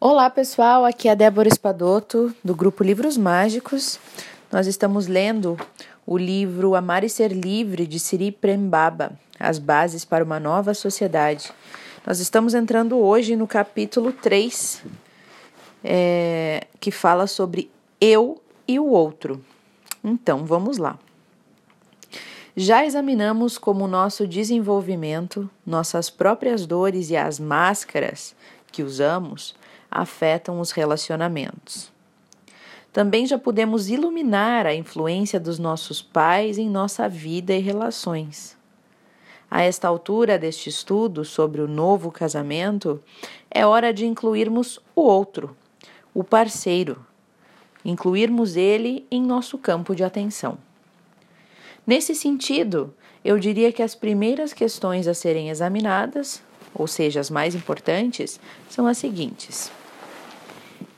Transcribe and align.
Olá 0.00 0.30
pessoal, 0.30 0.84
aqui 0.84 1.08
é 1.08 1.10
a 1.10 1.14
Débora 1.16 1.48
Espadoto 1.48 2.32
do 2.44 2.54
grupo 2.54 2.84
Livros 2.84 3.16
Mágicos. 3.16 3.98
Nós 4.48 4.68
estamos 4.68 5.08
lendo 5.08 5.58
o 6.06 6.16
livro 6.16 6.76
Amar 6.76 7.02
e 7.02 7.08
Ser 7.08 7.32
Livre 7.32 7.84
de 7.84 7.98
Siri 7.98 8.30
Prembaba, 8.30 9.18
As 9.40 9.58
Bases 9.58 10.04
para 10.04 10.22
uma 10.22 10.38
Nova 10.38 10.72
Sociedade. 10.72 11.50
Nós 12.06 12.20
estamos 12.20 12.54
entrando 12.54 12.96
hoje 12.96 13.34
no 13.34 13.48
capítulo 13.48 14.12
3, 14.12 14.84
é, 15.82 16.68
que 16.78 16.92
fala 16.92 17.26
sobre 17.26 17.68
eu 18.00 18.40
e 18.68 18.78
o 18.78 18.86
outro. 18.86 19.44
Então, 20.04 20.46
vamos 20.46 20.78
lá. 20.78 20.96
Já 22.56 22.86
examinamos 22.86 23.58
como 23.58 23.88
nosso 23.88 24.28
desenvolvimento, 24.28 25.50
nossas 25.66 26.08
próprias 26.08 26.66
dores 26.66 27.10
e 27.10 27.16
as 27.16 27.40
máscaras 27.40 28.36
que 28.70 28.82
usamos 28.82 29.54
afetam 29.90 30.60
os 30.60 30.70
relacionamentos. 30.70 31.90
Também 32.92 33.26
já 33.26 33.38
podemos 33.38 33.88
iluminar 33.90 34.66
a 34.66 34.74
influência 34.74 35.38
dos 35.38 35.58
nossos 35.58 36.02
pais 36.02 36.58
em 36.58 36.68
nossa 36.68 37.08
vida 37.08 37.54
e 37.54 37.60
relações. 37.60 38.56
A 39.50 39.62
esta 39.62 39.88
altura 39.88 40.38
deste 40.38 40.68
estudo 40.68 41.24
sobre 41.24 41.60
o 41.62 41.68
novo 41.68 42.10
casamento, 42.10 43.02
é 43.50 43.64
hora 43.64 43.94
de 43.94 44.04
incluirmos 44.04 44.78
o 44.94 45.02
outro, 45.02 45.56
o 46.12 46.22
parceiro, 46.22 47.04
incluirmos 47.84 48.56
ele 48.56 49.06
em 49.10 49.22
nosso 49.22 49.56
campo 49.56 49.94
de 49.94 50.04
atenção. 50.04 50.58
Nesse 51.86 52.14
sentido, 52.14 52.92
eu 53.24 53.38
diria 53.38 53.72
que 53.72 53.82
as 53.82 53.94
primeiras 53.94 54.52
questões 54.52 55.08
a 55.08 55.14
serem 55.14 55.48
examinadas, 55.48 56.42
ou 56.74 56.86
seja, 56.86 57.20
as 57.20 57.30
mais 57.30 57.54
importantes, 57.54 58.40
são 58.68 58.86
as 58.86 58.98
seguintes: 58.98 59.70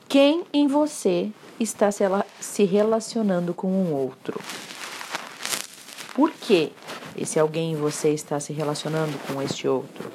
quem 0.09 0.45
em 0.53 0.67
você 0.67 1.31
está 1.59 1.91
se 1.93 2.65
relacionando 2.65 3.55
com 3.55 3.69
um 3.69 3.93
outro? 3.93 4.41
Por 6.15 6.33
que 6.33 6.73
esse 7.17 7.39
alguém 7.39 7.73
em 7.73 7.77
você 7.77 8.11
está 8.11 8.41
se 8.41 8.53
relacionando 8.53 9.17
com 9.27 9.41
este 9.41 9.69
outro? 9.69 10.11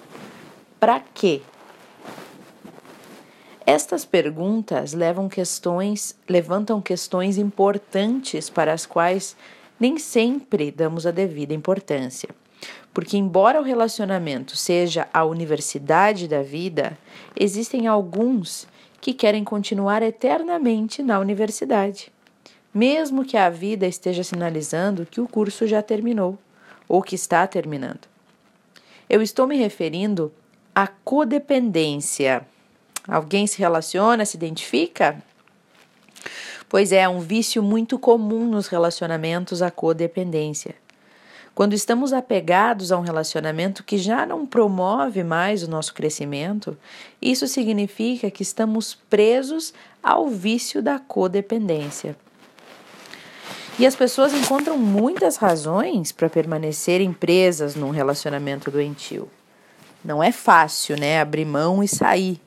Para 0.79 0.99
quê? 1.13 1.41
Estas 3.65 4.05
perguntas 4.05 4.93
levam 4.93 5.27
questões, 5.27 6.15
levantam 6.29 6.79
questões 6.81 7.37
importantes 7.37 8.49
para 8.49 8.71
as 8.71 8.85
quais 8.85 9.35
nem 9.79 9.97
sempre 9.97 10.69
damos 10.71 11.07
a 11.07 11.11
devida 11.11 11.53
importância. 11.53 12.29
Porque, 12.95 13.17
embora 13.17 13.59
o 13.59 13.63
relacionamento 13.63 14.55
seja 14.55 15.05
a 15.13 15.25
universidade 15.25 16.29
da 16.29 16.41
vida, 16.41 16.97
existem 17.35 17.87
alguns 17.87 18.65
que 19.01 19.13
querem 19.13 19.43
continuar 19.43 20.01
eternamente 20.01 21.03
na 21.03 21.19
universidade, 21.19 22.09
mesmo 22.73 23.25
que 23.25 23.35
a 23.35 23.49
vida 23.49 23.85
esteja 23.85 24.23
sinalizando 24.23 25.05
que 25.05 25.19
o 25.19 25.27
curso 25.27 25.67
já 25.67 25.81
terminou 25.81 26.39
ou 26.87 27.01
que 27.01 27.15
está 27.15 27.45
terminando. 27.45 28.07
Eu 29.09 29.21
estou 29.21 29.45
me 29.45 29.57
referindo 29.57 30.31
à 30.73 30.87
codependência. 30.87 32.47
Alguém 33.05 33.45
se 33.45 33.59
relaciona, 33.59 34.23
se 34.23 34.37
identifica? 34.37 35.21
Pois 36.69 36.93
é, 36.93 36.99
é 36.99 37.09
um 37.09 37.19
vício 37.19 37.61
muito 37.61 37.99
comum 37.99 38.47
nos 38.47 38.67
relacionamentos 38.67 39.61
a 39.61 39.69
codependência. 39.69 40.84
Quando 41.55 41.71
estamos 41.71 42.11
apegados 42.11 42.91
a 42.91 42.97
um 42.97 43.01
relacionamento 43.01 43.81
que 43.81 43.97
já 43.97 44.25
não 44.25 44.45
promove 44.45 45.23
mais 45.23 45.63
o 45.63 45.69
nosso 45.69 45.93
crescimento, 45.93 46.77
isso 47.21 47.47
significa 47.47 48.29
que 48.29 48.43
estamos 48.43 48.93
presos 49.09 49.73
ao 50.03 50.27
vício 50.27 50.83
da 50.83 50.99
codependência. 50.99 52.17
E 53.79 53.87
as 53.87 53.95
pessoas 53.95 54.33
encontram 54.33 54.77
muitas 54.77 55.37
razões 55.37 56.11
para 56.11 56.29
permanecerem 56.29 57.13
presas 57.13 57.73
num 57.73 57.89
relacionamento 57.89 58.69
doentio. 58.69 59.29
Não 60.03 60.21
é 60.21 60.33
fácil, 60.33 60.99
né, 60.99 61.21
abrir 61.21 61.45
mão 61.45 61.81
e 61.81 61.87
sair. 61.87 62.39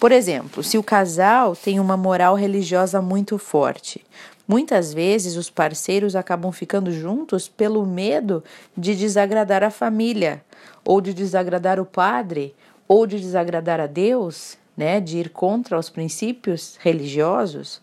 Por 0.00 0.10
exemplo, 0.10 0.64
se 0.64 0.76
o 0.76 0.82
casal 0.82 1.54
tem 1.54 1.78
uma 1.78 1.96
moral 1.96 2.34
religiosa 2.34 3.00
muito 3.00 3.38
forte, 3.38 4.04
Muitas 4.52 4.92
vezes 4.92 5.38
os 5.38 5.48
parceiros 5.48 6.14
acabam 6.14 6.52
ficando 6.52 6.92
juntos 6.92 7.48
pelo 7.48 7.86
medo 7.86 8.44
de 8.76 8.94
desagradar 8.94 9.64
a 9.64 9.70
família, 9.70 10.44
ou 10.84 11.00
de 11.00 11.14
desagradar 11.14 11.80
o 11.80 11.86
padre, 11.86 12.54
ou 12.86 13.06
de 13.06 13.18
desagradar 13.18 13.80
a 13.80 13.86
Deus, 13.86 14.58
né, 14.76 15.00
de 15.00 15.16
ir 15.16 15.30
contra 15.30 15.78
os 15.78 15.88
princípios 15.88 16.76
religiosos. 16.82 17.80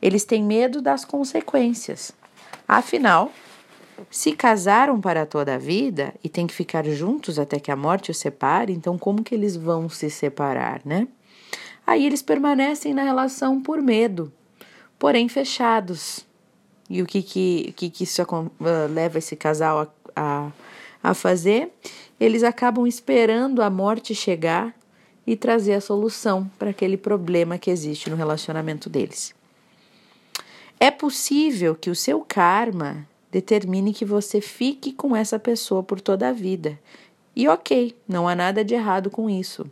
Eles 0.00 0.24
têm 0.24 0.44
medo 0.44 0.80
das 0.80 1.04
consequências. 1.04 2.12
Afinal, 2.68 3.32
se 4.08 4.30
casaram 4.30 5.00
para 5.00 5.26
toda 5.26 5.56
a 5.56 5.58
vida 5.58 6.14
e 6.22 6.28
têm 6.28 6.46
que 6.46 6.54
ficar 6.54 6.84
juntos 6.84 7.36
até 7.36 7.58
que 7.58 7.72
a 7.72 7.74
morte 7.74 8.12
os 8.12 8.18
separe, 8.18 8.72
então 8.72 8.96
como 8.96 9.24
que 9.24 9.34
eles 9.34 9.56
vão 9.56 9.88
se 9.88 10.08
separar, 10.08 10.82
né? 10.84 11.08
Aí 11.84 12.06
eles 12.06 12.22
permanecem 12.22 12.94
na 12.94 13.02
relação 13.02 13.60
por 13.60 13.82
medo, 13.82 14.32
porém 15.00 15.28
fechados. 15.28 16.24
E 16.88 17.02
o 17.02 17.06
que, 17.06 17.22
que, 17.22 17.72
que, 17.74 17.90
que 17.90 18.04
isso 18.04 18.22
uh, 18.22 18.50
leva 18.92 19.18
esse 19.18 19.34
casal 19.34 19.90
a, 20.14 20.52
a, 21.02 21.10
a 21.10 21.14
fazer? 21.14 21.72
Eles 22.20 22.44
acabam 22.44 22.86
esperando 22.86 23.62
a 23.62 23.70
morte 23.70 24.14
chegar 24.14 24.74
e 25.26 25.34
trazer 25.36 25.74
a 25.74 25.80
solução 25.80 26.48
para 26.58 26.70
aquele 26.70 26.96
problema 26.96 27.56
que 27.56 27.70
existe 27.70 28.10
no 28.10 28.16
relacionamento 28.16 28.90
deles. 28.90 29.34
É 30.78 30.90
possível 30.90 31.74
que 31.74 31.88
o 31.88 31.96
seu 31.96 32.20
karma 32.20 33.06
determine 33.30 33.94
que 33.94 34.04
você 34.04 34.40
fique 34.40 34.92
com 34.92 35.16
essa 35.16 35.38
pessoa 35.38 35.82
por 35.82 36.00
toda 36.00 36.28
a 36.28 36.32
vida. 36.32 36.78
E 37.34 37.48
ok, 37.48 37.96
não 38.06 38.28
há 38.28 38.34
nada 38.34 38.64
de 38.64 38.74
errado 38.74 39.08
com 39.08 39.30
isso. 39.30 39.64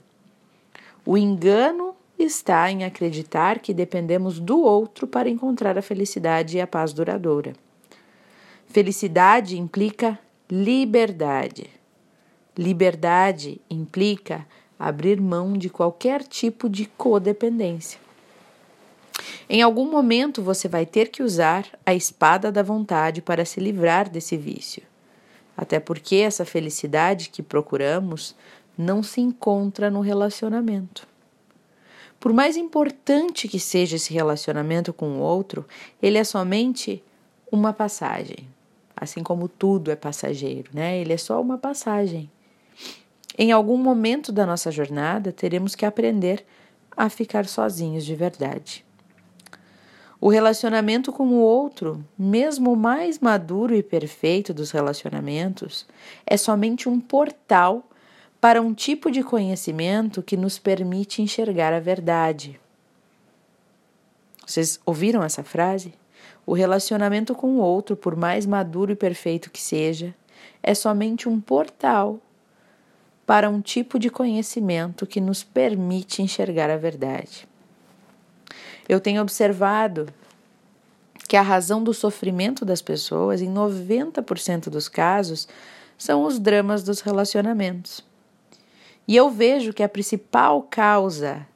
O 1.05 1.19
engano 1.19 1.88
está 2.19 2.71
em 2.71 2.85
acreditar 2.85 3.61
que 3.61 3.73
dependemos 3.73 4.41
do 4.41 4.61
outro 4.61 5.07
para 5.07 5.29
encontrar 5.29 5.79
a 5.79 5.83
felicidade 5.83 6.57
e 6.57 6.61
a 6.61 6.67
paz 6.67 6.93
duradoura. 6.93 7.53
Felicidade 8.67 9.59
implica 9.59 10.19
liberdade. 10.51 11.71
Liberdade 12.57 13.61
implica 13.71 14.47
abrir 14.79 15.21
mão 15.21 15.55
de 15.55 15.71
qualquer 15.71 16.23
tipo 16.23 16.69
de 16.69 16.87
codependência. 16.87 17.99
Em 19.49 19.63
algum 19.63 19.91
momento 19.91 20.43
você 20.43 20.69
vai 20.69 20.85
ter 20.85 21.09
que 21.09 21.23
usar 21.23 21.67
a 21.85 21.95
espada 21.95 22.53
da 22.53 22.63
vontade 22.63 23.23
para 23.23 23.45
se 23.45 23.59
livrar 23.59 24.09
desse 24.09 24.37
vício. 24.37 24.83
Até 25.57 25.81
porque 25.81 26.17
essa 26.17 26.45
felicidade 26.45 27.31
que 27.31 27.43
procuramos 27.43 28.37
não 28.77 29.03
se 29.03 29.21
encontra 29.21 29.91
no 29.91 30.01
relacionamento. 30.01 31.08
Por 32.21 32.33
mais 32.33 32.57
importante 32.57 33.47
que 33.47 33.61
seja 33.61 33.97
esse 33.97 34.13
relacionamento 34.13 34.93
com 34.93 35.19
o 35.19 35.21
outro, 35.21 35.67
ele 36.03 36.19
é 36.19 36.25
somente 36.25 37.03
uma 37.51 37.73
passagem. 37.73 38.49
Assim 38.97 39.23
como 39.23 39.49
tudo 39.49 39.91
é 39.91 39.97
passageiro, 39.97 40.71
né? 40.75 40.99
Ele 40.99 41.13
é 41.13 41.17
só 41.17 41.41
uma 41.41 41.57
passagem. 41.57 42.29
Em 43.37 43.53
algum 43.53 43.77
momento 43.77 44.33
da 44.33 44.45
nossa 44.45 44.73
jornada, 44.73 45.31
teremos 45.31 45.77
que 45.77 45.87
aprender 45.87 46.45
a 46.97 47.09
ficar 47.09 47.47
sozinhos 47.47 48.05
de 48.05 48.17
verdade. 48.17 48.85
O 50.21 50.29
relacionamento 50.29 51.13
com 51.13 51.29
o 51.29 51.39
outro, 51.39 52.05
mesmo 52.19 52.73
o 52.73 52.77
mais 52.77 53.21
maduro 53.21 53.73
e 53.77 53.85
perfeito 53.85 54.53
dos 54.53 54.73
relacionamentos, 54.73 55.87
é 56.27 56.37
somente 56.37 56.89
um 56.89 56.99
portal 56.99 57.88
para 58.41 58.63
um 58.63 58.73
tipo 58.73 59.11
de 59.11 59.23
conhecimento 59.23 60.23
que 60.23 60.37
nos 60.37 60.59
permite 60.59 61.21
enxergar 61.21 61.73
a 61.73 61.81
verdade. 61.81 62.61
Vocês 64.47 64.81
ouviram 64.87 65.23
essa 65.23 65.43
frase? 65.43 65.93
O 66.47 66.55
relacionamento 66.55 67.35
com 67.35 67.57
o 67.57 67.59
outro, 67.59 67.97
por 67.97 68.17
mais 68.17 68.47
maduro 68.47 68.93
e 68.93 68.97
perfeito 68.97 69.51
que 69.51 69.61
seja, 69.61 70.15
é 70.63 70.75
somente 70.75 71.29
um 71.29 71.41
portal 71.41 72.21
para 73.27 73.51
um 73.51 73.61
tipo 73.61 73.99
de 73.99 74.09
conhecimento 74.09 75.07
que 75.07 75.21
nos 75.21 75.45
permite 75.45 76.23
enxergar 76.23 76.71
a 76.71 76.79
verdade. 76.79 77.47
Eu 78.89 79.01
tenho 79.01 79.21
observado 79.21 80.09
que 81.29 81.37
a 81.37 81.43
razão 81.43 81.85
do 81.85 81.93
sofrimento 81.93 82.65
das 82.65 82.81
pessoas, 82.81 83.43
em 83.43 83.53
90% 83.53 84.71
dos 84.71 84.89
casos, 84.89 85.47
são 85.99 86.25
os 86.25 86.39
dramas 86.39 86.83
dos 86.83 87.03
relacionamentos. 87.03 88.08
E 89.09 89.17
eu 89.17 89.31
vejo 89.31 89.73
que 89.73 89.83
a 89.83 89.89
principal 89.89 90.63
causa 90.71 91.47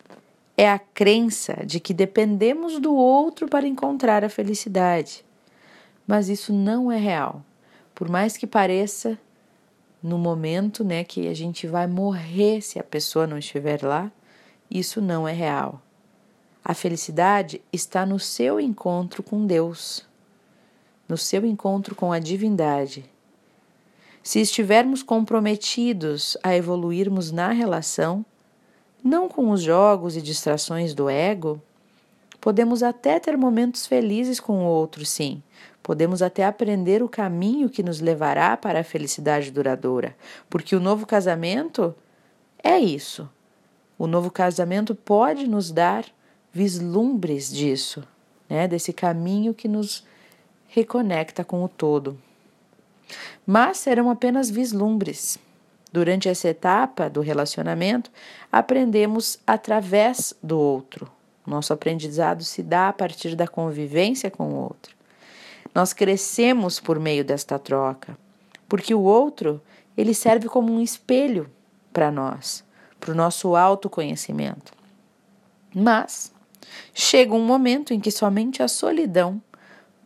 é 0.56 0.70
a 0.70 0.78
crença 0.78 1.66
de 1.66 1.78
que 1.78 1.92
dependemos 1.92 2.80
do 2.80 2.94
outro 2.94 3.46
para 3.46 3.66
encontrar 3.66 4.24
a 4.24 4.30
felicidade. 4.30 5.22
Mas 6.06 6.30
isso 6.30 6.50
não 6.50 6.90
é 6.90 6.96
real. 6.96 7.44
Por 7.94 8.08
mais 8.08 8.38
que 8.38 8.46
pareça 8.46 9.18
no 10.02 10.16
momento, 10.16 10.82
né, 10.82 11.04
que 11.04 11.28
a 11.28 11.34
gente 11.34 11.66
vai 11.66 11.86
morrer 11.86 12.62
se 12.62 12.78
a 12.78 12.82
pessoa 12.82 13.26
não 13.26 13.36
estiver 13.36 13.82
lá, 13.82 14.10
isso 14.70 15.02
não 15.02 15.28
é 15.28 15.32
real. 15.32 15.82
A 16.64 16.72
felicidade 16.72 17.60
está 17.70 18.06
no 18.06 18.18
seu 18.18 18.58
encontro 18.58 19.22
com 19.22 19.46
Deus, 19.46 20.08
no 21.06 21.18
seu 21.18 21.44
encontro 21.44 21.94
com 21.94 22.12
a 22.12 22.18
divindade. 22.18 23.11
Se 24.22 24.40
estivermos 24.40 25.02
comprometidos 25.02 26.36
a 26.44 26.54
evoluirmos 26.54 27.32
na 27.32 27.50
relação, 27.50 28.24
não 29.02 29.28
com 29.28 29.50
os 29.50 29.60
jogos 29.60 30.16
e 30.16 30.22
distrações 30.22 30.94
do 30.94 31.10
ego, 31.10 31.60
podemos 32.40 32.84
até 32.84 33.18
ter 33.18 33.36
momentos 33.36 33.84
felizes 33.84 34.38
com 34.38 34.64
o 34.64 34.68
outro, 34.68 35.04
sim. 35.04 35.42
Podemos 35.82 36.22
até 36.22 36.44
aprender 36.44 37.02
o 37.02 37.08
caminho 37.08 37.68
que 37.68 37.82
nos 37.82 38.00
levará 38.00 38.56
para 38.56 38.80
a 38.80 38.84
felicidade 38.84 39.50
duradoura, 39.50 40.16
porque 40.48 40.76
o 40.76 40.80
novo 40.80 41.04
casamento 41.04 41.92
é 42.62 42.78
isso. 42.78 43.28
O 43.98 44.06
novo 44.06 44.30
casamento 44.30 44.94
pode 44.94 45.48
nos 45.48 45.72
dar 45.72 46.04
vislumbres 46.52 47.50
disso, 47.52 48.04
né? 48.48 48.68
Desse 48.68 48.92
caminho 48.92 49.52
que 49.52 49.66
nos 49.66 50.04
reconecta 50.68 51.44
com 51.44 51.64
o 51.64 51.68
todo. 51.68 52.16
Mas 53.46 53.78
serão 53.78 54.10
apenas 54.10 54.50
vislumbres. 54.50 55.38
Durante 55.92 56.28
essa 56.28 56.48
etapa 56.48 57.10
do 57.10 57.20
relacionamento, 57.20 58.10
aprendemos 58.50 59.38
através 59.46 60.34
do 60.42 60.58
outro. 60.58 61.10
Nosso 61.46 61.72
aprendizado 61.72 62.44
se 62.44 62.62
dá 62.62 62.88
a 62.88 62.92
partir 62.92 63.34
da 63.34 63.46
convivência 63.46 64.30
com 64.30 64.44
o 64.44 64.54
outro. 64.54 64.94
Nós 65.74 65.92
crescemos 65.92 66.78
por 66.80 66.98
meio 66.98 67.24
desta 67.24 67.58
troca, 67.58 68.16
porque 68.68 68.94
o 68.94 69.02
outro, 69.02 69.60
ele 69.96 70.14
serve 70.14 70.48
como 70.48 70.72
um 70.72 70.80
espelho 70.80 71.50
para 71.92 72.10
nós, 72.10 72.64
para 72.98 73.12
o 73.12 73.14
nosso 73.14 73.54
autoconhecimento. 73.56 74.72
Mas 75.74 76.32
chega 76.94 77.34
um 77.34 77.44
momento 77.44 77.92
em 77.92 78.00
que 78.00 78.10
somente 78.10 78.62
a 78.62 78.68
solidão 78.68 79.42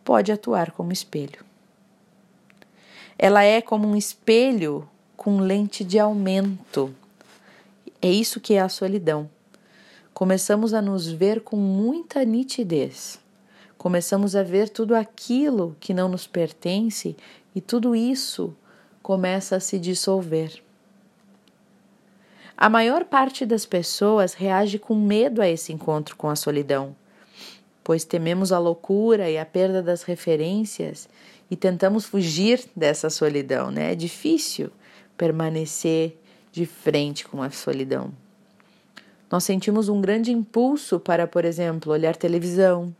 pode 0.03 0.31
atuar 0.31 0.71
como 0.71 0.91
espelho. 0.91 1.46
Ela 3.19 3.43
é 3.43 3.61
como 3.61 3.87
um 3.87 3.95
espelho 3.95 4.87
com 5.15 5.39
lente 5.39 5.83
de 5.83 5.97
aumento. 5.97 6.93
É 7.99 8.09
isso 8.09 8.39
que 8.39 8.53
é 8.53 8.61
a 8.61 8.69
solidão. 8.69 9.29
Começamos 10.13 10.73
a 10.73 10.81
nos 10.81 11.07
ver 11.07 11.41
com 11.41 11.57
muita 11.57 12.23
nitidez. 12.23 13.19
Começamos 13.77 14.35
a 14.35 14.43
ver 14.43 14.69
tudo 14.69 14.95
aquilo 14.95 15.75
que 15.79 15.93
não 15.93 16.07
nos 16.07 16.27
pertence 16.27 17.15
e 17.55 17.61
tudo 17.61 17.95
isso 17.95 18.55
começa 19.01 19.55
a 19.55 19.59
se 19.59 19.79
dissolver. 19.79 20.61
A 22.55 22.69
maior 22.69 23.05
parte 23.05 23.45
das 23.45 23.65
pessoas 23.65 24.33
reage 24.33 24.79
com 24.79 24.95
medo 24.95 25.41
a 25.41 25.47
esse 25.47 25.71
encontro 25.71 26.15
com 26.15 26.27
a 26.27 26.35
solidão, 26.35 26.95
pois 27.83 28.03
tememos 28.03 28.51
a 28.51 28.59
loucura 28.59 29.29
e 29.29 29.37
a 29.37 29.45
perda 29.45 29.81
das 29.81 30.03
referências 30.03 31.07
e 31.49 31.55
tentamos 31.55 32.05
fugir 32.05 32.63
dessa 32.75 33.09
solidão, 33.09 33.71
né? 33.71 33.93
É 33.93 33.95
difícil 33.95 34.69
permanecer 35.17 36.17
de 36.51 36.65
frente 36.65 37.25
com 37.25 37.41
a 37.41 37.49
solidão. 37.49 38.11
Nós 39.29 39.43
sentimos 39.43 39.89
um 39.89 39.99
grande 39.99 40.31
impulso 40.31 40.99
para, 40.99 41.27
por 41.27 41.43
exemplo, 41.43 41.91
olhar 41.91 42.15
televisão, 42.15 42.95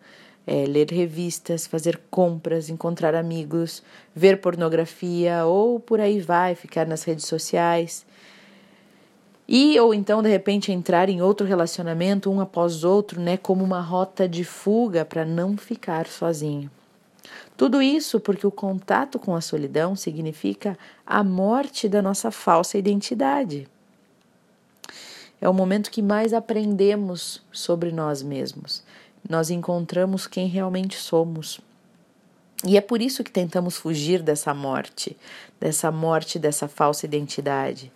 é, 0.45 0.65
ler 0.65 0.89
revistas, 0.89 1.67
fazer 1.67 1.99
compras, 2.09 2.69
encontrar 2.69 3.15
amigos, 3.15 3.83
ver 4.15 4.39
pornografia 4.39 5.45
ou 5.45 5.79
por 5.79 5.99
aí 5.99 6.19
vai, 6.19 6.55
ficar 6.55 6.85
nas 6.85 7.03
redes 7.03 7.25
sociais. 7.25 8.05
E 9.47 9.79
ou 9.79 9.93
então 9.93 10.21
de 10.21 10.29
repente 10.29 10.71
entrar 10.71 11.07
em 11.09 11.21
outro 11.21 11.47
relacionamento 11.47 12.29
um 12.29 12.41
após 12.41 12.83
outro, 12.83 13.21
né, 13.21 13.37
como 13.37 13.63
uma 13.63 13.79
rota 13.79 14.27
de 14.27 14.43
fuga 14.43 15.05
para 15.05 15.23
não 15.23 15.55
ficar 15.55 16.07
sozinho. 16.07 16.69
Tudo 17.57 17.81
isso 17.81 18.19
porque 18.19 18.45
o 18.45 18.51
contato 18.51 19.17
com 19.17 19.35
a 19.35 19.41
solidão 19.41 19.95
significa 19.95 20.77
a 21.03 21.23
morte 21.23 21.89
da 21.89 22.03
nossa 22.03 22.29
falsa 22.29 22.77
identidade. 22.77 23.67
É 25.41 25.49
o 25.49 25.53
momento 25.53 25.89
que 25.89 26.01
mais 26.01 26.33
aprendemos 26.33 27.41
sobre 27.51 27.91
nós 27.91 28.21
mesmos. 28.21 28.83
Nós 29.27 29.49
encontramos 29.49 30.27
quem 30.27 30.47
realmente 30.47 30.97
somos. 30.97 31.59
E 32.63 32.77
é 32.77 32.81
por 32.81 33.01
isso 33.01 33.23
que 33.23 33.31
tentamos 33.31 33.75
fugir 33.75 34.21
dessa 34.21 34.53
morte, 34.53 35.17
dessa 35.59 35.91
morte 35.91 36.37
dessa 36.37 36.67
falsa 36.67 37.05
identidade, 37.05 37.91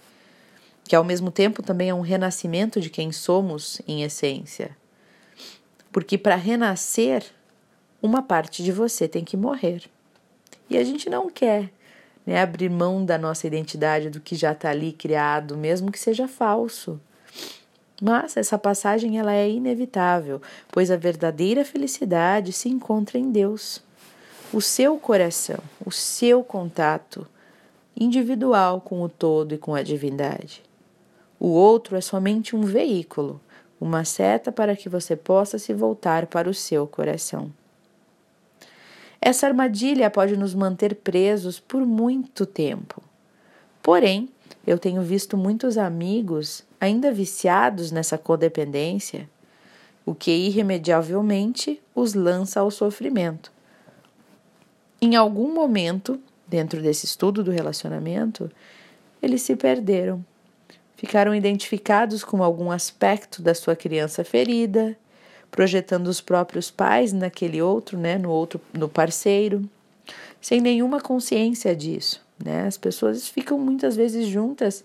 que 0.84 0.96
ao 0.96 1.04
mesmo 1.04 1.32
tempo 1.32 1.64
também 1.64 1.90
é 1.90 1.94
um 1.94 2.02
renascimento 2.02 2.82
de 2.82 2.90
quem 2.90 3.12
somos 3.12 3.80
em 3.88 4.04
essência. 4.04 4.76
Porque 5.92 6.18
para 6.18 6.36
renascer, 6.36 7.24
uma 8.02 8.22
parte 8.22 8.64
de 8.64 8.72
você 8.72 9.08
tem 9.08 9.24
que 9.24 9.38
morrer. 9.38 9.84
E 10.70 10.78
a 10.78 10.84
gente 10.84 11.10
não 11.10 11.30
quer 11.30 11.72
né, 12.26 12.42
abrir 12.42 12.70
mão 12.70 13.06
da 13.06 13.18
nossa 13.18 13.48
identidade, 13.48 14.10
do 14.10 14.20
que 14.20 14.36
já 14.36 14.52
está 14.52 14.70
ali 14.70 14.92
criado, 14.92 15.58
mesmo 15.58 15.92
que 15.92 16.00
seja 16.00 16.28
falso. 16.28 17.00
Mas 18.02 18.36
essa 18.36 18.58
passagem 18.58 19.20
ela 19.20 19.34
é 19.34 19.50
inevitável, 19.50 20.42
pois 20.72 20.90
a 20.90 20.98
verdadeira 20.98 21.64
felicidade 21.64 22.52
se 22.52 22.68
encontra 22.68 23.20
em 23.20 23.32
Deus. 23.32 23.84
O 24.52 24.62
seu 24.62 24.98
coração, 24.98 25.60
o 25.86 25.92
seu 25.92 26.44
contato 26.44 27.28
individual 27.96 28.82
com 28.82 29.02
o 29.02 29.10
todo 29.10 29.54
e 29.54 29.58
com 29.58 29.76
a 29.76 29.84
divindade. 29.84 30.64
O 31.40 31.48
outro 31.48 31.96
é 31.96 32.02
somente 32.02 32.56
um 32.56 32.62
veículo, 32.62 33.40
uma 33.80 34.04
seta 34.04 34.52
para 34.52 34.76
que 34.76 34.90
você 34.90 35.16
possa 35.16 35.58
se 35.58 35.74
voltar 35.74 36.26
para 36.26 36.50
o 36.50 36.54
seu 36.54 36.88
coração. 36.88 37.52
Essa 39.22 39.46
armadilha 39.46 40.10
pode 40.10 40.36
nos 40.36 40.56
manter 40.56 40.96
presos 40.96 41.60
por 41.60 41.86
muito 41.86 42.44
tempo. 42.44 43.04
Porém, 43.84 44.30
eu 44.66 44.80
tenho 44.80 45.04
visto 45.04 45.38
muitos 45.38 45.78
amigos 45.78 46.64
ainda 46.80 47.12
viciados 47.12 47.92
nessa 47.92 48.18
codependência, 48.18 49.30
o 50.04 50.16
que 50.16 50.32
irremediavelmente 50.32 51.80
os 51.94 52.16
lança 52.16 52.60
ao 52.60 52.72
sofrimento. 52.72 53.52
Em 55.00 55.16
algum 55.16 55.54
momento, 55.54 56.20
dentro 56.48 56.82
desse 56.82 57.06
estudo 57.06 57.44
do 57.44 57.52
relacionamento, 57.52 58.52
eles 59.22 59.44
se 59.44 59.56
perderam. 59.56 60.26
Ficaram 60.96 61.34
identificados 61.34 62.24
com 62.24 62.44
algum 62.44 62.72
aspecto 62.72 63.42
da 63.42 63.54
sua 63.54 63.76
criança 63.76 64.24
ferida, 64.24 64.98
projetando 65.52 66.08
os 66.08 66.22
próprios 66.22 66.72
pais 66.72 67.12
naquele 67.12 67.62
outro, 67.62 67.98
né, 67.98 68.18
no 68.18 68.32
outro, 68.32 68.60
no 68.74 68.88
parceiro, 68.88 69.70
sem 70.40 70.62
nenhuma 70.62 71.00
consciência 71.00 71.76
disso, 71.76 72.22
né? 72.44 72.66
As 72.66 72.78
pessoas 72.78 73.28
ficam 73.28 73.60
muitas 73.60 73.96
vezes 73.96 74.26
juntas 74.28 74.84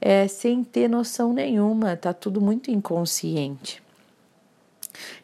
é, 0.00 0.28
sem 0.28 0.62
ter 0.62 0.88
noção 0.88 1.32
nenhuma, 1.32 1.96
tá 1.96 2.12
tudo 2.12 2.40
muito 2.40 2.70
inconsciente. 2.70 3.82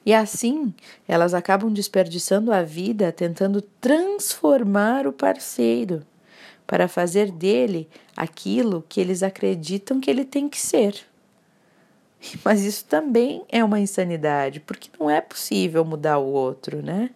E 0.04 0.14
assim, 0.14 0.72
elas 1.06 1.34
acabam 1.34 1.72
desperdiçando 1.72 2.52
a 2.52 2.62
vida 2.62 3.12
tentando 3.12 3.60
transformar 3.60 5.06
o 5.06 5.12
parceiro 5.12 6.02
para 6.66 6.88
fazer 6.88 7.30
dele 7.30 7.88
aquilo 8.16 8.84
que 8.88 9.00
eles 9.00 9.22
acreditam 9.22 10.00
que 10.00 10.10
ele 10.10 10.24
tem 10.24 10.48
que 10.48 10.60
ser. 10.60 10.94
Mas 12.44 12.62
isso 12.62 12.84
também 12.84 13.44
é 13.48 13.62
uma 13.62 13.80
insanidade, 13.80 14.60
porque 14.60 14.90
não 14.98 15.08
é 15.08 15.20
possível 15.20 15.84
mudar 15.84 16.18
o 16.18 16.26
outro, 16.26 16.82
né? 16.82 17.10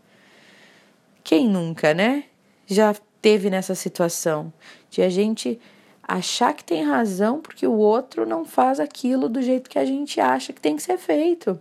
Quem 1.25 1.49
nunca, 1.49 1.93
né? 1.93 2.25
Já 2.67 2.95
teve 3.21 3.51
nessa 3.51 3.75
situação 3.75 4.53
de 4.91 5.03
a 5.03 5.09
gente 5.09 5.61
achar 6.03 6.53
que 6.53 6.65
tem 6.65 6.85
razão 6.85 7.41
porque 7.41 7.67
o 7.67 7.75
outro 7.75 8.27
não 8.27 8.45
faz 8.45 8.81
aquilo 8.81 9.29
do 9.29 9.41
jeito 9.41 9.71
que 9.71 9.79
a 9.79 9.85
gente 9.85 10.21
acha 10.21 10.53
que 10.53 10.61
tem 10.61 10.77
que 10.77 10.83
ser 10.83 10.99
feito, 10.99 11.59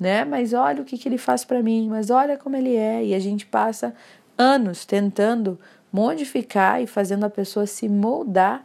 né? 0.00 0.24
Mas 0.24 0.52
olha 0.52 0.82
o 0.82 0.84
que, 0.84 0.96
que 0.96 1.08
ele 1.08 1.18
faz 1.18 1.44
para 1.44 1.62
mim, 1.62 1.88
mas 1.88 2.10
olha 2.10 2.36
como 2.36 2.56
ele 2.56 2.74
é, 2.74 3.04
e 3.04 3.14
a 3.14 3.18
gente 3.18 3.46
passa 3.46 3.94
anos 4.36 4.84
tentando 4.84 5.58
modificar 5.92 6.82
e 6.82 6.86
fazendo 6.86 7.24
a 7.24 7.30
pessoa 7.30 7.66
se 7.66 7.88
moldar 7.88 8.64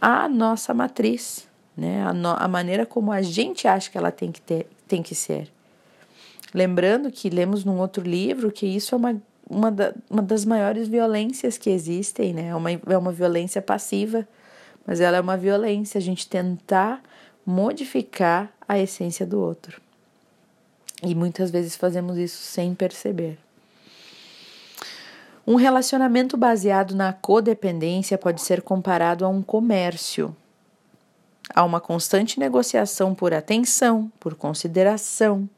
à 0.00 0.28
nossa 0.28 0.72
matriz 0.72 1.46
né? 1.76 2.04
A, 2.04 2.12
no, 2.12 2.30
a 2.30 2.48
maneira 2.48 2.84
como 2.84 3.12
a 3.12 3.22
gente 3.22 3.66
acha 3.66 3.90
que 3.90 3.98
ela 3.98 4.10
tem 4.10 4.30
que, 4.30 4.40
ter, 4.40 4.66
tem 4.86 5.02
que 5.02 5.14
ser. 5.14 5.50
Lembrando 6.54 7.10
que 7.10 7.30
lemos 7.30 7.64
num 7.64 7.78
outro 7.78 8.02
livro 8.02 8.52
que 8.52 8.66
isso 8.66 8.94
é 8.94 8.98
uma, 8.98 9.22
uma, 9.48 9.70
da, 9.70 9.94
uma 10.10 10.22
das 10.22 10.44
maiores 10.44 10.86
violências 10.88 11.56
que 11.56 11.70
existem, 11.70 12.34
né? 12.34 12.48
É 12.48 12.54
uma, 12.54 12.70
é 12.70 12.98
uma 12.98 13.12
violência 13.12 13.62
passiva, 13.62 14.26
mas 14.86 15.00
ela 15.00 15.16
é 15.16 15.20
uma 15.20 15.36
violência, 15.36 15.98
a 15.98 16.02
gente 16.02 16.28
tentar 16.28 17.02
modificar 17.44 18.52
a 18.68 18.78
essência 18.78 19.26
do 19.26 19.40
outro. 19.40 19.80
E 21.02 21.14
muitas 21.14 21.50
vezes 21.50 21.74
fazemos 21.74 22.16
isso 22.16 22.38
sem 22.38 22.74
perceber. 22.74 23.38
Um 25.44 25.56
relacionamento 25.56 26.36
baseado 26.36 26.94
na 26.94 27.12
codependência 27.12 28.16
pode 28.16 28.40
ser 28.40 28.62
comparado 28.62 29.24
a 29.24 29.28
um 29.28 29.42
comércio 29.42 30.36
Há 31.54 31.64
uma 31.64 31.80
constante 31.80 32.40
negociação 32.40 33.14
por 33.14 33.34
atenção, 33.34 34.10
por 34.18 34.34
consideração, 34.34 35.48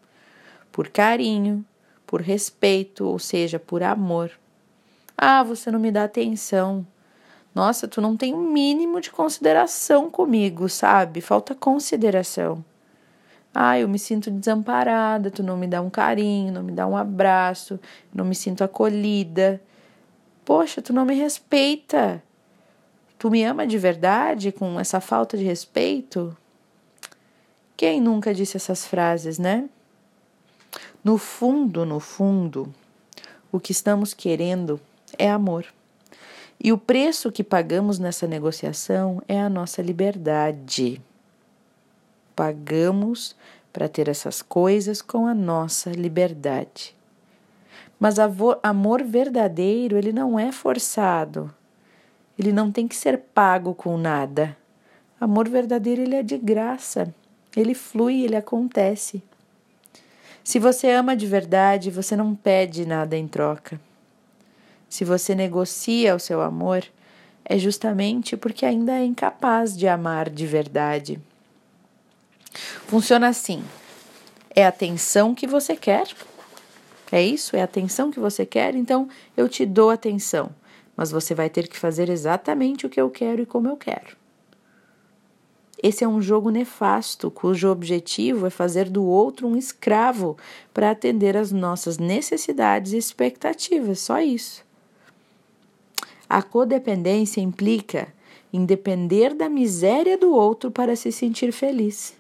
por 0.72 0.88
carinho, 0.88 1.64
por 2.06 2.20
respeito, 2.20 3.06
ou 3.06 3.18
seja, 3.18 3.58
por 3.58 3.82
amor. 3.82 4.30
Ah, 5.16 5.42
você 5.42 5.70
não 5.70 5.78
me 5.78 5.92
dá 5.92 6.04
atenção. 6.04 6.86
Nossa, 7.54 7.86
tu 7.86 8.00
não 8.00 8.16
tem 8.16 8.34
o 8.34 8.38
um 8.38 8.50
mínimo 8.52 9.00
de 9.00 9.10
consideração 9.10 10.10
comigo, 10.10 10.68
sabe? 10.68 11.20
Falta 11.20 11.54
consideração. 11.54 12.64
Ah, 13.54 13.78
eu 13.78 13.88
me 13.88 14.00
sinto 14.00 14.32
desamparada, 14.32 15.30
tu 15.30 15.40
não 15.44 15.56
me 15.56 15.68
dá 15.68 15.80
um 15.80 15.88
carinho, 15.88 16.52
não 16.52 16.64
me 16.64 16.72
dá 16.72 16.88
um 16.88 16.96
abraço, 16.96 17.78
não 18.12 18.24
me 18.24 18.34
sinto 18.34 18.64
acolhida. 18.64 19.62
Poxa, 20.44 20.82
tu 20.82 20.92
não 20.92 21.04
me 21.04 21.14
respeita. 21.14 22.20
Tu 23.25 23.31
me 23.31 23.43
ama 23.43 23.66
de 23.66 23.78
verdade 23.78 24.52
com 24.52 24.78
essa 24.78 25.00
falta 25.00 25.35
de 25.35 25.45
respeito? 25.45 26.37
Quem 27.75 27.99
nunca 27.99 28.35
disse 28.35 28.59
essas 28.59 28.87
frases, 28.87 29.38
né? 29.38 29.66
No 31.02 31.16
fundo, 31.16 31.87
no 31.87 32.00
fundo, 32.00 32.71
o 33.50 33.59
que 33.59 33.73
estamos 33.73 34.12
querendo 34.12 34.78
é 35.16 35.31
amor. 35.31 35.64
E 36.62 36.71
o 36.71 36.76
preço 36.76 37.33
que 37.33 37.43
pagamos 37.43 37.99
nessa 37.99 38.26
negociação 38.26 39.23
é 39.26 39.40
a 39.40 39.49
nossa 39.49 39.81
liberdade. 39.81 41.00
Pagamos 42.37 43.35
para 43.73 43.88
ter 43.88 44.07
essas 44.07 44.43
coisas 44.43 45.00
com 45.00 45.26
a 45.26 45.33
nossa 45.33 45.90
liberdade. 45.90 46.95
Mas 47.99 48.16
amor 48.62 49.02
verdadeiro, 49.02 49.97
ele 49.97 50.12
não 50.12 50.38
é 50.38 50.52
forçado. 50.52 51.50
Ele 52.38 52.52
não 52.52 52.70
tem 52.70 52.88
que 52.88 52.96
ser 52.96 53.18
pago 53.18 53.74
com 53.74 53.96
nada. 53.96 54.56
Amor 55.20 55.48
verdadeiro, 55.48 56.02
ele 56.02 56.16
é 56.16 56.22
de 56.22 56.36
graça. 56.36 57.14
Ele 57.56 57.74
flui, 57.74 58.22
ele 58.22 58.36
acontece. 58.36 59.22
Se 60.42 60.58
você 60.58 60.90
ama 60.90 61.16
de 61.16 61.26
verdade, 61.26 61.90
você 61.90 62.14
não 62.14 62.34
pede 62.34 62.84
nada 62.84 63.16
em 63.16 63.26
troca. 63.26 63.80
Se 64.88 65.04
você 65.04 65.34
negocia 65.34 66.14
o 66.14 66.20
seu 66.20 66.42
amor, 66.42 66.84
é 67.44 67.58
justamente 67.58 68.36
porque 68.36 68.66
ainda 68.66 68.92
é 68.92 69.04
incapaz 69.04 69.76
de 69.76 69.88
amar 69.88 70.28
de 70.28 70.46
verdade. 70.46 71.20
Funciona 72.86 73.28
assim: 73.28 73.64
é 74.54 74.64
a 74.64 74.68
atenção 74.68 75.34
que 75.34 75.46
você 75.46 75.74
quer. 75.74 76.08
É 77.10 77.22
isso? 77.22 77.56
É 77.56 77.60
a 77.60 77.64
atenção 77.64 78.10
que 78.10 78.20
você 78.20 78.44
quer? 78.44 78.74
Então 78.74 79.08
eu 79.36 79.48
te 79.48 79.64
dou 79.64 79.90
atenção, 79.90 80.50
mas 80.96 81.10
você 81.10 81.34
vai 81.34 81.50
ter 81.50 81.68
que 81.68 81.78
fazer 81.78 82.08
exatamente 82.08 82.86
o 82.86 82.90
que 82.90 83.00
eu 83.00 83.10
quero 83.10 83.42
e 83.42 83.46
como 83.46 83.68
eu 83.68 83.76
quero. 83.76 84.16
Esse 85.82 86.02
é 86.02 86.08
um 86.08 86.22
jogo 86.22 86.48
nefasto, 86.48 87.30
cujo 87.30 87.68
objetivo 87.68 88.46
é 88.46 88.50
fazer 88.50 88.88
do 88.88 89.04
outro 89.04 89.46
um 89.46 89.56
escravo 89.56 90.36
para 90.72 90.90
atender 90.90 91.36
às 91.36 91.52
nossas 91.52 91.98
necessidades 91.98 92.92
e 92.92 92.96
expectativas, 92.96 94.00
só 94.00 94.20
isso. 94.20 94.64
A 96.26 96.42
codependência 96.42 97.40
implica 97.40 98.08
em 98.50 98.64
depender 98.64 99.34
da 99.34 99.48
miséria 99.48 100.16
do 100.16 100.32
outro 100.32 100.70
para 100.70 100.96
se 100.96 101.12
sentir 101.12 101.52
feliz. 101.52 102.16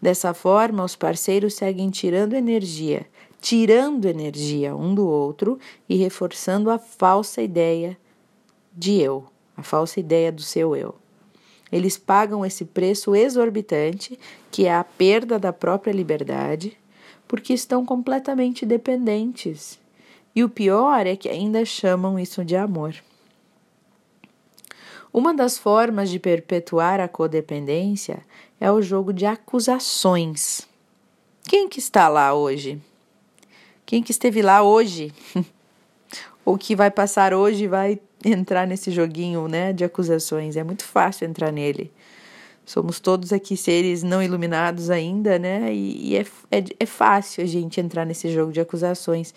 Dessa 0.00 0.32
forma, 0.32 0.82
os 0.82 0.96
parceiros 0.96 1.54
seguem 1.54 1.90
tirando 1.90 2.32
energia, 2.32 3.06
tirando 3.40 4.06
energia 4.06 4.74
um 4.76 4.94
do 4.94 5.06
outro 5.06 5.58
e 5.88 5.96
reforçando 5.96 6.70
a 6.70 6.78
falsa 6.78 7.42
ideia 7.42 7.96
de 8.72 9.00
eu, 9.00 9.26
a 9.56 9.62
falsa 9.62 9.98
ideia 9.98 10.30
do 10.30 10.42
seu 10.42 10.76
eu. 10.76 10.94
Eles 11.72 11.96
pagam 11.96 12.44
esse 12.44 12.64
preço 12.64 13.14
exorbitante, 13.14 14.18
que 14.50 14.66
é 14.66 14.74
a 14.74 14.84
perda 14.84 15.38
da 15.38 15.52
própria 15.52 15.92
liberdade, 15.92 16.76
porque 17.28 17.52
estão 17.52 17.86
completamente 17.86 18.66
dependentes 18.66 19.80
e 20.34 20.44
o 20.44 20.48
pior 20.48 21.06
é 21.06 21.16
que 21.16 21.28
ainda 21.28 21.64
chamam 21.64 22.18
isso 22.18 22.44
de 22.44 22.56
amor. 22.56 22.94
Uma 25.12 25.34
das 25.34 25.58
formas 25.58 26.08
de 26.08 26.20
perpetuar 26.20 27.00
a 27.00 27.08
codependência 27.08 28.24
é 28.60 28.70
o 28.70 28.80
jogo 28.80 29.12
de 29.12 29.26
acusações. 29.26 30.68
Quem 31.42 31.68
que 31.68 31.80
está 31.80 32.06
lá 32.08 32.32
hoje? 32.32 32.80
Quem 33.90 34.04
que 34.04 34.12
esteve 34.12 34.40
lá 34.40 34.62
hoje? 34.62 35.12
Ou 36.46 36.56
que 36.56 36.76
vai 36.76 36.92
passar 36.92 37.34
hoje 37.34 37.66
vai 37.66 37.98
entrar 38.24 38.64
nesse 38.64 38.92
joguinho, 38.92 39.48
né, 39.48 39.72
de 39.72 39.82
acusações. 39.82 40.56
É 40.56 40.62
muito 40.62 40.84
fácil 40.84 41.26
entrar 41.26 41.50
nele. 41.50 41.90
Somos 42.64 43.00
todos 43.00 43.32
aqui 43.32 43.56
seres 43.56 44.04
não 44.04 44.22
iluminados 44.22 44.90
ainda, 44.90 45.40
né? 45.40 45.74
E, 45.74 46.10
e 46.10 46.16
é, 46.16 46.24
é, 46.52 46.64
é 46.78 46.86
fácil 46.86 47.42
a 47.42 47.46
gente 47.48 47.80
entrar 47.80 48.04
nesse 48.04 48.32
jogo 48.32 48.52
de 48.52 48.60
acusações 48.60 49.34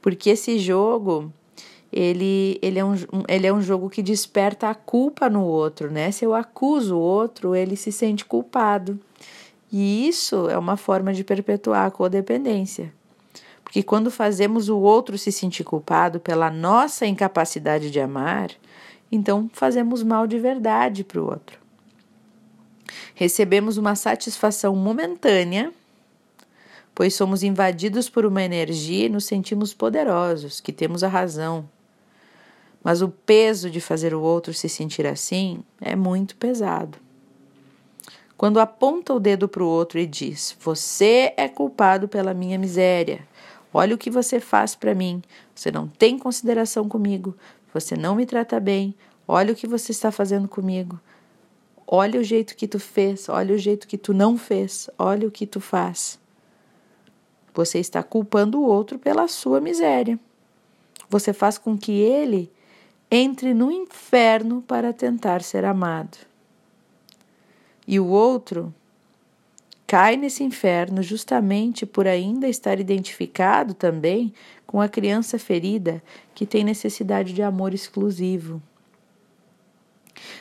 porque 0.00 0.30
esse 0.30 0.60
jogo 0.60 1.32
ele, 1.92 2.56
ele, 2.62 2.78
é 2.78 2.84
um, 2.84 2.94
ele 3.26 3.48
é 3.48 3.52
um 3.52 3.60
jogo 3.60 3.90
que 3.90 4.00
desperta 4.00 4.70
a 4.70 4.76
culpa 4.76 5.28
no 5.28 5.42
outro, 5.42 5.90
né? 5.90 6.12
Se 6.12 6.24
eu 6.24 6.36
acuso 6.36 6.94
o 6.94 7.00
outro, 7.00 7.52
ele 7.52 7.74
se 7.74 7.90
sente 7.90 8.24
culpado. 8.24 8.96
E 9.72 10.06
isso 10.06 10.48
é 10.48 10.56
uma 10.56 10.76
forma 10.76 11.12
de 11.12 11.24
perpetuar 11.24 11.84
a 11.84 11.90
codependência. 11.90 12.96
Porque 13.68 13.82
quando 13.82 14.10
fazemos 14.10 14.70
o 14.70 14.78
outro 14.78 15.18
se 15.18 15.30
sentir 15.30 15.62
culpado 15.62 16.18
pela 16.18 16.50
nossa 16.50 17.06
incapacidade 17.06 17.90
de 17.90 18.00
amar, 18.00 18.50
então 19.12 19.48
fazemos 19.52 20.02
mal 20.02 20.26
de 20.26 20.38
verdade 20.38 21.04
para 21.04 21.20
o 21.20 21.26
outro. 21.26 21.58
Recebemos 23.14 23.76
uma 23.76 23.94
satisfação 23.94 24.74
momentânea 24.74 25.72
pois 26.98 27.14
somos 27.14 27.44
invadidos 27.44 28.10
por 28.10 28.26
uma 28.26 28.42
energia 28.42 29.06
e 29.06 29.08
nos 29.08 29.24
sentimos 29.24 29.72
poderosos, 29.72 30.60
que 30.60 30.72
temos 30.72 31.04
a 31.04 31.08
razão. 31.08 31.68
Mas 32.82 33.00
o 33.00 33.08
peso 33.08 33.70
de 33.70 33.80
fazer 33.80 34.12
o 34.12 34.20
outro 34.20 34.52
se 34.52 34.68
sentir 34.68 35.06
assim 35.06 35.62
é 35.80 35.94
muito 35.94 36.34
pesado. 36.34 36.98
Quando 38.36 38.58
aponta 38.58 39.14
o 39.14 39.20
dedo 39.20 39.48
para 39.48 39.62
o 39.62 39.68
outro 39.68 40.00
e 40.00 40.06
diz: 40.06 40.56
Você 40.58 41.32
é 41.36 41.46
culpado 41.46 42.08
pela 42.08 42.34
minha 42.34 42.58
miséria. 42.58 43.20
Olha 43.72 43.94
o 43.94 43.98
que 43.98 44.10
você 44.10 44.40
faz 44.40 44.74
para 44.74 44.94
mim. 44.94 45.22
Você 45.54 45.70
não 45.70 45.86
tem 45.86 46.18
consideração 46.18 46.88
comigo. 46.88 47.36
Você 47.72 47.96
não 47.96 48.14
me 48.14 48.24
trata 48.24 48.58
bem. 48.58 48.94
Olha 49.26 49.52
o 49.52 49.56
que 49.56 49.66
você 49.66 49.92
está 49.92 50.10
fazendo 50.10 50.48
comigo. 50.48 50.98
Olha 51.86 52.20
o 52.20 52.24
jeito 52.24 52.56
que 52.56 52.66
tu 52.66 52.78
fez. 52.78 53.28
Olha 53.28 53.54
o 53.54 53.58
jeito 53.58 53.86
que 53.86 53.98
tu 53.98 54.14
não 54.14 54.38
fez. 54.38 54.88
Olha 54.98 55.28
o 55.28 55.30
que 55.30 55.46
tu 55.46 55.60
faz. 55.60 56.18
Você 57.54 57.78
está 57.78 58.02
culpando 58.02 58.60
o 58.60 58.64
outro 58.64 58.98
pela 58.98 59.28
sua 59.28 59.60
miséria. 59.60 60.18
Você 61.10 61.32
faz 61.32 61.58
com 61.58 61.76
que 61.76 61.92
ele 61.92 62.50
entre 63.10 63.54
no 63.54 63.70
inferno 63.70 64.62
para 64.62 64.92
tentar 64.92 65.42
ser 65.42 65.64
amado. 65.64 66.18
E 67.86 67.98
o 67.98 68.06
outro 68.06 68.74
cai 69.88 70.16
nesse 70.16 70.44
inferno 70.44 71.02
justamente 71.02 71.84
por 71.84 72.06
ainda 72.06 72.46
estar 72.46 72.78
identificado 72.78 73.74
também 73.74 74.32
com 74.64 74.80
a 74.80 74.88
criança 74.88 75.36
ferida 75.36 76.00
que 76.32 76.46
tem 76.46 76.62
necessidade 76.62 77.32
de 77.32 77.42
amor 77.42 77.74
exclusivo. 77.74 78.62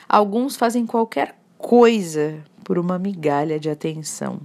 Alguns 0.08 0.56
fazem 0.56 0.86
qualquer 0.86 1.36
coisa 1.58 2.44
por 2.64 2.78
uma 2.78 3.00
migalha 3.00 3.60
de 3.60 3.72
atenção 3.72 4.40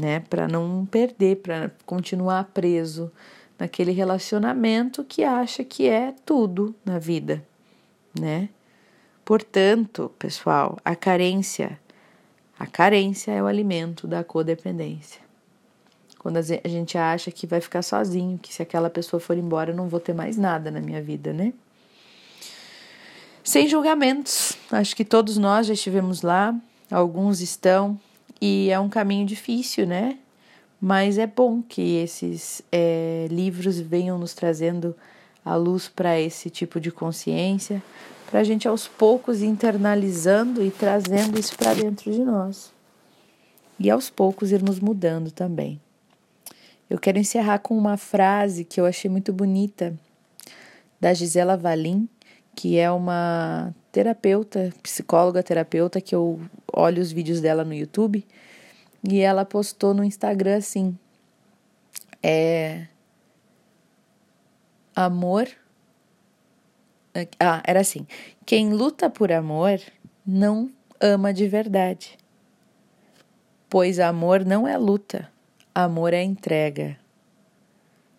né? 0.00 0.20
Para 0.20 0.48
não 0.48 0.86
perder, 0.86 1.36
para 1.36 1.70
continuar 1.84 2.44
preso 2.52 3.12
naquele 3.58 3.92
relacionamento 3.92 5.04
que 5.04 5.22
acha 5.22 5.64
que 5.64 5.88
é 5.88 6.14
tudo 6.24 6.74
na 6.84 6.98
vida, 6.98 7.44
né? 8.18 8.48
Portanto, 9.24 10.10
pessoal, 10.18 10.76
a 10.84 10.96
carência, 10.96 11.78
a 12.62 12.66
carência 12.68 13.32
é 13.32 13.42
o 13.42 13.46
alimento 13.46 14.06
da 14.06 14.22
codependência. 14.22 15.20
Quando 16.16 16.36
a 16.36 16.68
gente 16.68 16.96
acha 16.96 17.28
que 17.32 17.44
vai 17.44 17.60
ficar 17.60 17.82
sozinho, 17.82 18.38
que 18.38 18.54
se 18.54 18.62
aquela 18.62 18.88
pessoa 18.88 19.18
for 19.18 19.36
embora 19.36 19.72
eu 19.72 19.76
não 19.76 19.88
vou 19.88 19.98
ter 19.98 20.12
mais 20.12 20.36
nada 20.36 20.70
na 20.70 20.80
minha 20.80 21.02
vida, 21.02 21.32
né? 21.32 21.52
Sem 23.42 23.66
julgamentos, 23.66 24.56
acho 24.70 24.94
que 24.94 25.04
todos 25.04 25.36
nós 25.36 25.66
já 25.66 25.74
estivemos 25.74 26.22
lá, 26.22 26.54
alguns 26.88 27.40
estão, 27.40 27.98
e 28.40 28.70
é 28.70 28.78
um 28.78 28.88
caminho 28.88 29.26
difícil, 29.26 29.84
né? 29.84 30.16
Mas 30.80 31.18
é 31.18 31.26
bom 31.26 31.62
que 31.62 31.96
esses 31.96 32.62
é, 32.70 33.26
livros 33.28 33.80
venham 33.80 34.16
nos 34.16 34.34
trazendo 34.34 34.94
a 35.44 35.56
luz 35.56 35.88
para 35.88 36.20
esse 36.20 36.48
tipo 36.48 36.78
de 36.78 36.92
consciência, 36.92 37.82
para 38.32 38.40
a 38.40 38.44
gente 38.44 38.66
aos 38.66 38.88
poucos 38.88 39.42
internalizando 39.42 40.64
e 40.64 40.70
trazendo 40.70 41.38
isso 41.38 41.54
para 41.54 41.74
dentro 41.74 42.10
de 42.10 42.24
nós. 42.24 42.72
E 43.78 43.90
aos 43.90 44.08
poucos 44.08 44.52
irmos 44.52 44.80
mudando 44.80 45.30
também. 45.30 45.78
Eu 46.88 46.98
quero 46.98 47.18
encerrar 47.18 47.58
com 47.58 47.76
uma 47.76 47.98
frase 47.98 48.64
que 48.64 48.80
eu 48.80 48.86
achei 48.86 49.10
muito 49.10 49.34
bonita 49.34 49.94
da 50.98 51.12
Gisela 51.12 51.58
Valim, 51.58 52.08
que 52.56 52.78
é 52.78 52.90
uma 52.90 53.74
terapeuta, 53.92 54.72
psicóloga 54.82 55.42
terapeuta, 55.42 56.00
que 56.00 56.14
eu 56.14 56.40
olho 56.72 57.02
os 57.02 57.12
vídeos 57.12 57.38
dela 57.38 57.64
no 57.64 57.74
YouTube, 57.74 58.26
e 59.06 59.20
ela 59.20 59.44
postou 59.44 59.92
no 59.92 60.02
Instagram 60.02 60.56
assim: 60.56 60.96
é. 62.22 62.86
Amor. 64.96 65.48
Ah, 67.38 67.62
era 67.66 67.80
assim: 67.80 68.06
quem 68.46 68.72
luta 68.72 69.10
por 69.10 69.30
amor 69.30 69.78
não 70.26 70.70
ama 71.00 71.32
de 71.32 71.46
verdade. 71.46 72.16
Pois 73.68 73.98
amor 73.98 74.44
não 74.44 74.66
é 74.66 74.76
luta, 74.78 75.30
amor 75.74 76.14
é 76.14 76.22
entrega. 76.22 76.96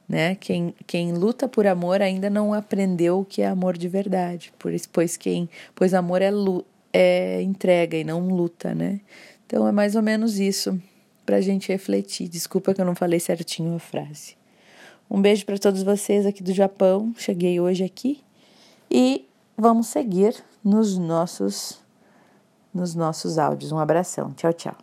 Né? 0.08 0.36
Quem, 0.36 0.76
quem 0.86 1.14
luta 1.14 1.48
por 1.48 1.66
amor 1.66 2.02
ainda 2.02 2.30
não 2.30 2.54
aprendeu 2.54 3.20
o 3.20 3.26
que 3.26 3.42
é 3.42 3.48
amor 3.48 3.78
de 3.78 3.88
verdade. 3.88 4.54
Por 4.60 4.74
isso, 4.74 4.90
pois 4.92 5.18
quem, 5.18 5.50
pois 5.74 5.94
amor 5.94 6.22
é, 6.22 6.32
é 6.92 7.42
entrega 7.42 7.98
e 7.98 8.04
não 8.04 8.28
luta, 8.28 8.76
né? 8.76 9.00
Então 9.46 9.68
é 9.68 9.72
mais 9.72 9.96
ou 9.96 10.04
menos 10.04 10.40
isso 10.40 10.80
para 11.26 11.38
a 11.38 11.42
gente 11.42 11.72
refletir. 11.72 12.28
Desculpa 12.28 12.74
que 12.74 12.82
eu 12.82 12.86
não 12.86 12.96
falei 12.96 13.20
certinho 13.20 13.76
a 13.76 13.80
frase. 13.80 14.36
Um 15.10 15.22
beijo 15.22 15.46
para 15.46 15.58
todos 15.58 15.82
vocês 15.84 16.26
aqui 16.26 16.44
do 16.44 16.54
Japão. 16.54 17.14
Cheguei 17.18 17.60
hoje 17.60 17.84
aqui 17.84 18.23
e 18.94 19.28
vamos 19.58 19.88
seguir 19.88 20.36
nos 20.64 20.98
nossos 20.98 21.82
nos 22.74 22.96
nossos 22.96 23.38
áudios. 23.38 23.72
Um 23.72 23.78
abração. 23.78 24.32
Tchau, 24.34 24.54
tchau. 24.54 24.76